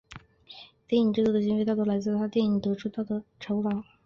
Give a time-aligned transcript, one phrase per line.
[0.87, 3.83] 电影制作的经费大多来自他电影演出得到的酬劳。